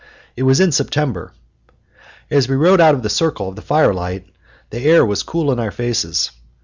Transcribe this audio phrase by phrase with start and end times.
[0.35, 1.31] It was in September.
[2.31, 4.25] As we rode out of the circle of the firelight,
[4.71, 6.31] the air was cool in our faces.